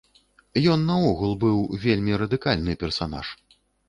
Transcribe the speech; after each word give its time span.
Ён 0.75 0.79
наогул 0.91 1.35
быў 1.43 1.57
вельмі 1.83 2.15
радыкальны 2.21 2.73
персанаж. 2.85 3.27